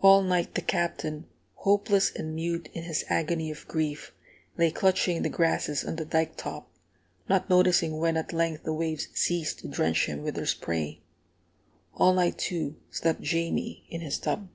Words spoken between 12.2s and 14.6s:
too, slept Jamie in his tub.